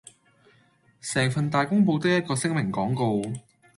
[0.99, 3.21] 成份大公報得一個聲明廣告